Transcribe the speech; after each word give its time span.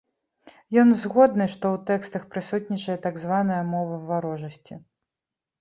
Ён 0.83 0.89
згодны, 1.01 1.45
што 1.55 1.65
ў 1.75 1.83
тэкстах 1.89 2.25
прысутнічае 2.37 2.97
так 3.05 3.21
званая 3.25 3.61
мова 3.77 4.01
варожасці. 4.11 4.73